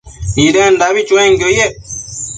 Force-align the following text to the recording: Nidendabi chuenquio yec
Nidendabi 0.35 0.99
chuenquio 1.07 1.49
yec 1.57 1.73